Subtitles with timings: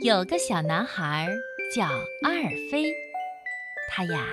[0.00, 1.28] 有个小男孩
[1.74, 1.84] 叫
[2.22, 2.94] 阿尔菲，
[3.90, 4.28] 他呀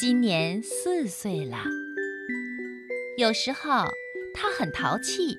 [0.00, 1.58] 今年四岁了。
[3.18, 3.84] 有时候
[4.34, 5.36] 他很淘气，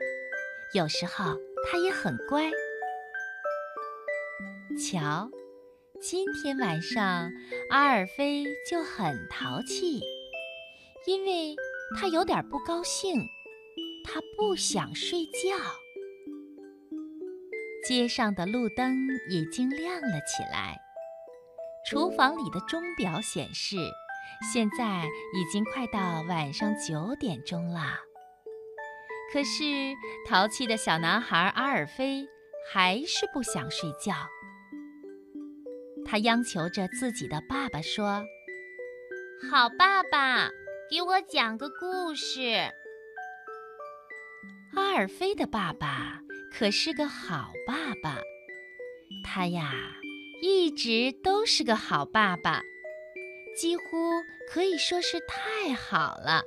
[0.75, 2.51] 有时候他也很乖。
[4.77, 5.31] 瞧，
[5.99, 7.31] 今天晚上
[7.71, 9.99] 阿尔菲就很淘气，
[11.07, 11.55] 因为
[11.99, 13.19] 他有点不高兴，
[14.03, 15.57] 他不想睡觉。
[17.87, 18.97] 街上的路灯
[19.29, 20.81] 已经亮了起来，
[21.85, 23.77] 厨房里的钟表显示，
[24.51, 27.81] 现在已经快到晚上九点钟了。
[29.31, 29.63] 可是
[30.27, 32.27] 淘气的小男孩阿尔菲
[32.73, 34.13] 还是不想睡觉，
[36.05, 38.23] 他央求着自己的爸爸说
[39.51, 40.49] ：“好爸爸，
[40.89, 42.71] 给我讲个故事。”
[44.75, 46.24] 阿尔菲的爸爸。
[46.57, 48.21] 可是个好爸爸，
[49.25, 49.73] 他呀
[50.41, 52.61] 一直都是个好爸爸，
[53.57, 53.83] 几乎
[54.49, 56.43] 可以说是太好了。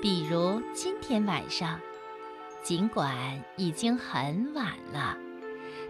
[0.00, 1.78] 比如今天晚上，
[2.62, 5.18] 尽管已经很晚了，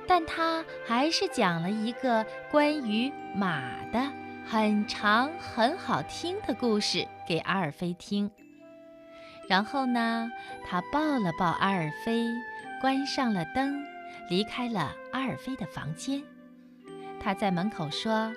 [0.08, 4.27] 但他还是讲了一个关于马的。
[4.50, 8.30] 很长、很好听的故事给阿尔菲听。
[9.46, 10.30] 然后呢，
[10.66, 12.26] 他抱了抱阿尔菲，
[12.80, 13.84] 关上了灯，
[14.30, 16.22] 离开了阿尔菲的房间。
[17.20, 18.32] 他在门口说：“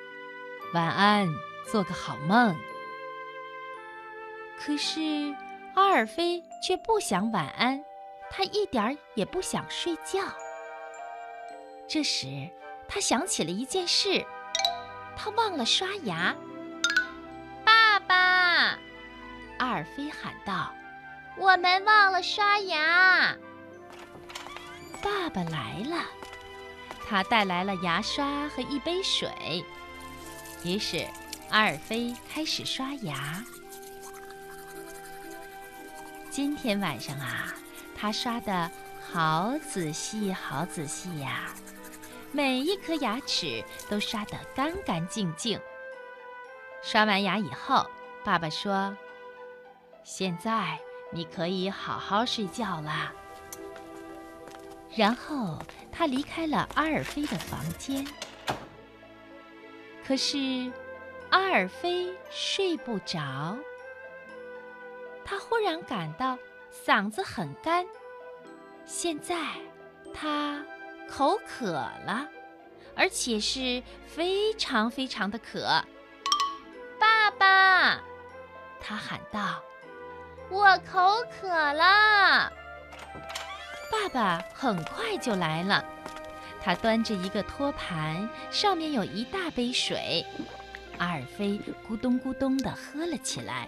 [0.76, 1.30] 晚安，
[1.72, 2.54] 做个好梦。”
[4.60, 5.00] 可是
[5.76, 7.82] 阿尔菲却不想晚安，
[8.30, 10.20] 他一点儿也不想睡觉。
[11.88, 12.50] 这时，
[12.90, 14.26] 他想起了一件事。
[15.24, 16.36] 他忘了刷牙，
[17.64, 18.76] 爸爸！
[19.60, 20.74] 阿尔菲喊道
[21.38, 23.36] ：“我们忘了刷牙。”
[25.00, 26.04] 爸爸来了，
[27.08, 29.64] 他带来了牙刷和一杯水。
[30.64, 31.06] 于是
[31.52, 33.44] 阿尔菲开始刷牙。
[36.32, 37.54] 今天晚上啊，
[37.96, 38.72] 他刷的
[39.14, 41.54] 好仔细，好仔细呀。
[42.34, 45.60] 每一颗牙齿都刷得干干净净。
[46.82, 47.86] 刷完牙以后，
[48.24, 48.96] 爸爸说
[50.04, 50.80] ：“现在
[51.12, 53.14] 你可以好好睡觉啦。”
[54.96, 55.60] 然后
[55.92, 58.08] 他离开了阿尔菲的房间。
[60.06, 60.72] 可是
[61.30, 63.58] 阿尔菲睡不着，
[65.24, 66.38] 他忽然感到
[66.72, 67.86] 嗓子很干。
[68.86, 69.36] 现在
[70.14, 70.66] 他。
[71.12, 72.26] 口渴了，
[72.96, 75.84] 而且是非常非常的渴。
[76.98, 78.00] 爸爸，
[78.80, 79.62] 他喊道
[80.50, 82.50] ：“我口渴了。”
[83.92, 85.84] 爸爸很快就来了，
[86.64, 90.26] 他端着一个托盘，上面有一大杯水。
[90.98, 93.68] 阿尔菲咕咚咕咚地喝了起来。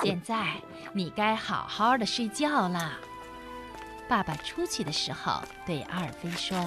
[0.00, 0.54] 现在
[0.92, 3.00] 你该好好的睡觉了。
[4.08, 6.58] 爸爸出去的时候对阿尔菲说：“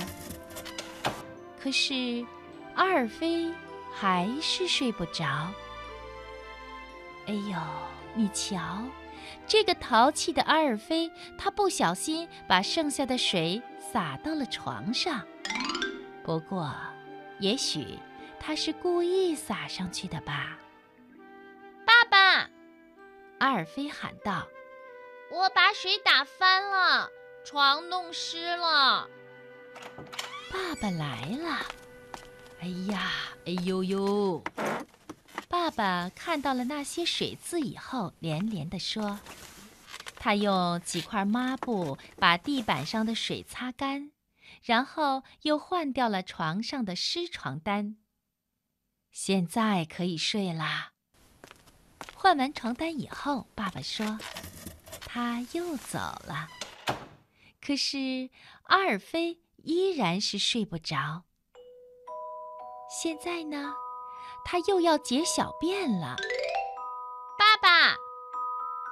[1.60, 2.26] 可是，
[2.76, 3.52] 阿尔菲
[3.92, 5.26] 还是睡不着。
[7.26, 7.58] 哎呦，
[8.14, 8.84] 你瞧，
[9.48, 15.26] 这个淘气的阿尔菲，他不小心把剩下的水洒到了床上。
[16.24, 16.72] 不过，
[17.40, 17.98] 也许
[18.40, 20.58] 他是故意洒上去的吧。”
[21.86, 22.50] 爸爸，
[23.40, 24.48] 阿尔菲喊道
[25.34, 27.10] ：“我把水打翻了。”
[27.44, 29.10] 床弄湿了，
[30.52, 31.66] 爸爸来了！
[32.60, 33.12] 哎呀，
[33.46, 34.44] 哎呦呦！
[35.50, 39.20] 爸爸看到了那些水渍以后，连连地说
[40.16, 44.12] ：“他用几块抹布把地板上的水擦干，
[44.64, 47.98] 然后又换掉了床上的湿床单。
[49.12, 50.94] 现在可以睡啦。”
[52.16, 54.20] 换完床单以后，爸爸说
[55.02, 56.48] ：“他又走了。”
[57.66, 58.30] 可是
[58.64, 61.24] 阿尔菲依然是睡不着。
[62.90, 63.74] 现在呢，
[64.44, 66.16] 他又要解小便了。
[67.38, 67.96] 爸爸，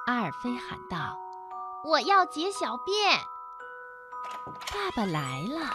[0.06, 1.18] 阿尔菲喊道
[1.84, 3.18] ：“我要解小便。”
[4.72, 5.70] 爸爸来了，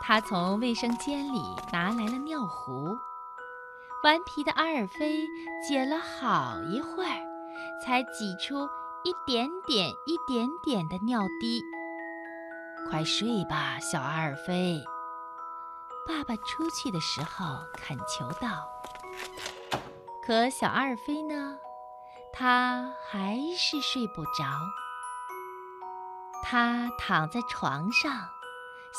[0.00, 1.42] 他从卫生间里
[1.72, 2.96] 拿来了尿壶。
[4.04, 5.26] 顽皮的阿尔菲
[5.68, 7.20] 解了好一会儿，
[7.84, 8.68] 才挤出
[9.04, 11.62] 一点点、一点点的尿滴。
[12.90, 14.82] 快睡吧，小阿尔菲。
[16.06, 18.68] 爸爸出去的时候恳求道。
[20.24, 21.56] 可小阿尔菲呢？
[22.32, 24.44] 他还是睡不着。
[26.42, 28.28] 他躺在床上，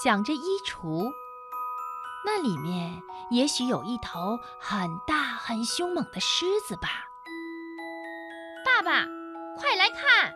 [0.04, 1.12] 想着衣橱，
[2.26, 3.02] 那里面
[3.32, 6.90] 也许有一头很大很凶猛的狮子吧。
[8.66, 9.06] 爸爸，
[9.58, 10.34] 快来看！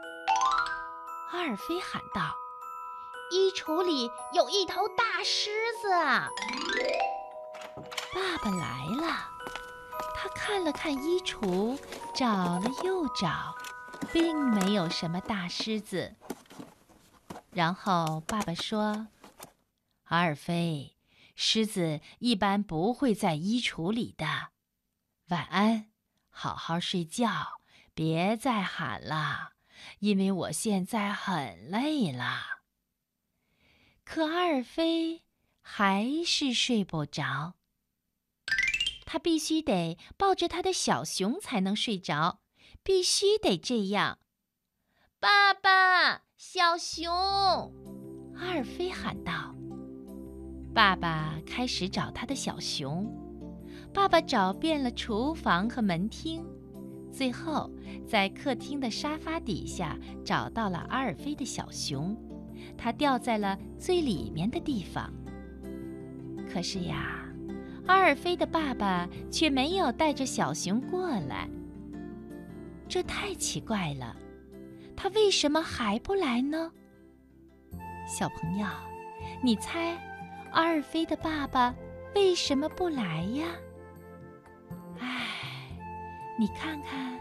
[1.31, 2.35] 阿尔菲喊道
[3.31, 5.49] ：“衣橱里有一头大狮
[5.81, 5.89] 子！”
[8.13, 9.29] 爸爸来了，
[10.15, 11.77] 他看了看衣橱，
[12.15, 12.27] 找
[12.59, 13.55] 了又找，
[14.11, 16.15] 并没有什么大狮子。
[17.51, 19.07] 然后爸爸说
[20.05, 20.95] ：“阿尔菲，
[21.35, 24.25] 狮子一般不会在衣橱里的。
[25.29, 25.91] 晚安，
[26.29, 27.59] 好好睡觉，
[27.93, 29.53] 别再喊了，
[29.99, 32.56] 因为我现在很累了。”
[34.17, 35.21] 可阿尔菲
[35.61, 37.53] 还是睡不着。
[39.05, 42.39] 他必须得抱着他的小熊才能睡着，
[42.81, 44.17] 必须得这样。
[45.19, 46.23] 爸爸。
[46.35, 47.11] 小熊，
[48.35, 49.55] 阿尔菲喊道
[50.73, 53.05] ：“爸爸开始找他的小熊。
[53.93, 56.43] 爸爸找遍了厨房和门厅，
[57.11, 57.71] 最后
[58.07, 62.17] 在客厅的沙发底下找到了阿尔菲的小熊。
[62.77, 65.11] 它掉在了最里面的地方。
[66.51, 67.25] 可是呀，
[67.85, 71.49] 阿尔菲的爸爸却没有带着小熊过来。
[72.87, 74.15] 这太奇怪了。”
[74.99, 76.71] 他为什么还不来呢？
[78.07, 78.65] 小朋友，
[79.43, 79.95] 你猜，
[80.51, 81.71] 阿尔菲的爸爸
[82.15, 83.45] 为什么不来呀？
[84.99, 85.21] 唉，
[86.39, 87.19] 你看看，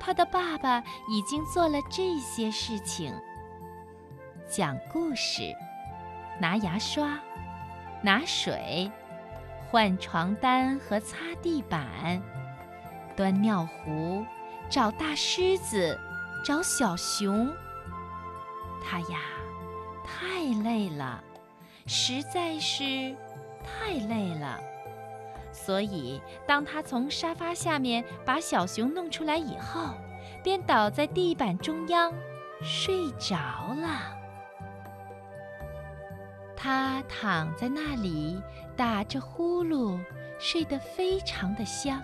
[0.00, 3.12] 他的爸爸已经做了这些事情：
[4.54, 5.56] 讲故事、
[6.38, 7.18] 拿牙刷、
[8.02, 8.92] 拿水、
[9.70, 12.20] 换床单和擦地板、
[13.16, 14.26] 端尿壶、
[14.68, 15.98] 找大狮子。
[16.44, 17.48] 找小熊，
[18.84, 19.20] 他呀，
[20.04, 21.22] 太累了，
[21.86, 23.14] 实在是
[23.64, 24.58] 太累了。
[25.52, 29.94] 所以，当他从沙发下面把小熊弄出来以后，
[30.42, 32.12] 便倒在地板中央
[32.60, 33.36] 睡着
[33.80, 34.21] 了。
[36.62, 38.40] 他躺在那里
[38.76, 39.98] 打着呼噜，
[40.38, 42.00] 睡得非常的香。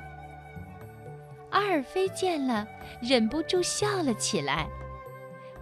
[1.51, 2.67] 阿尔菲见了，
[3.01, 4.67] 忍不住笑了起来。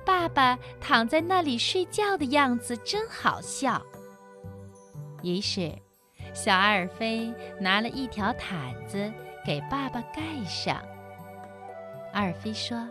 [0.03, 3.85] 爸爸躺在那里睡觉的样子真好笑。
[5.23, 5.71] 于是，
[6.33, 9.13] 小阿尔菲拿了一条毯子
[9.45, 10.83] 给爸爸盖上。
[12.15, 12.89] 阿尔菲说：“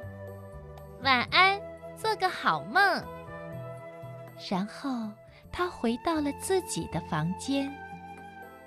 [1.02, 1.60] 晚安，
[1.98, 3.04] 做个好梦。”
[4.48, 5.10] 然后
[5.58, 7.74] 他回到了自己的房间。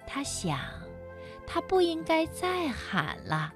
[0.06, 0.58] 他想，
[1.46, 3.52] 他不应该再喊了。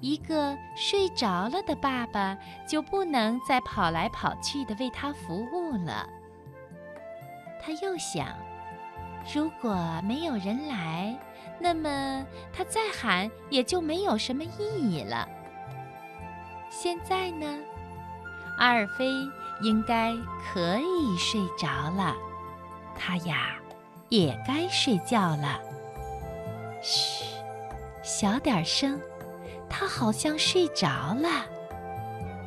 [0.00, 2.36] 一个睡着了的爸爸
[2.66, 6.08] 就不能再跑来跑去的为他服务了。
[7.62, 8.26] 他又想，
[9.32, 11.16] 如果没有人来，
[11.60, 15.28] 那么他再喊也就没有什么意义了。
[16.68, 17.46] 现在呢，
[18.58, 19.06] 阿尔菲
[19.64, 20.14] 应该
[20.52, 21.66] 可以睡着
[21.96, 22.14] 了，
[22.94, 23.56] 他呀
[24.10, 25.58] 也该睡觉了。
[26.82, 27.24] 嘘，
[28.02, 29.00] 小点声。
[29.76, 31.28] 他好像睡着了。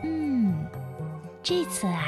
[0.04, 0.66] 嗯，
[1.44, 2.04] 这次啊，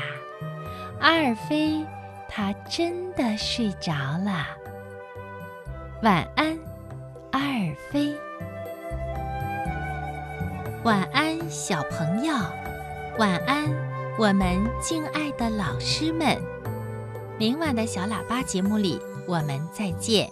[1.01, 1.85] 阿尔菲
[2.29, 4.45] 他真的睡着了。
[6.03, 6.57] 晚安，
[7.31, 8.15] 阿尔菲。
[10.83, 12.33] 晚安，小朋友。
[13.17, 13.65] 晚安，
[14.19, 16.37] 我们敬爱的老师们。
[17.37, 20.29] 明晚的小喇叭节目里，我们再见。